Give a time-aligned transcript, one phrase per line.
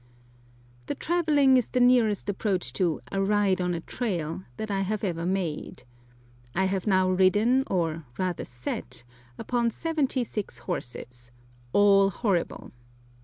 [0.87, 5.03] The travelling is the nearest approach to "a ride on a rail" that I have
[5.03, 5.83] ever made.
[6.55, 9.03] I have now ridden, or rather sat,
[9.37, 11.29] upon seventy six horses,
[11.71, 12.71] all horrible.